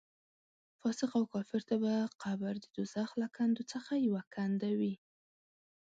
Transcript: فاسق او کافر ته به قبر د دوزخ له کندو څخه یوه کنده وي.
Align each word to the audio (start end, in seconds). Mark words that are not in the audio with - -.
فاسق 0.79 1.11
او 1.19 1.23
کافر 1.33 1.61
ته 1.69 1.75
به 1.83 1.93
قبر 2.23 2.53
د 2.59 2.65
دوزخ 2.75 3.09
له 3.21 3.27
کندو 3.35 3.63
څخه 3.73 3.91
یوه 4.07 4.21
کنده 4.35 4.69
وي. 4.79 4.93